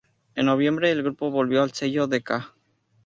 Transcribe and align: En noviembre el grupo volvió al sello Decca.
En 0.33 0.47
noviembre 0.47 0.89
el 0.89 1.03
grupo 1.03 1.29
volvió 1.29 1.61
al 1.61 1.73
sello 1.73 2.07
Decca. 2.07 2.55